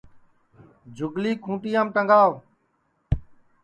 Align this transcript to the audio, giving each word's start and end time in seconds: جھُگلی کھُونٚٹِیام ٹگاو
جھُگلی 0.95 1.31
کھُونٚٹِیام 1.43 1.87
ٹگاو 1.95 2.31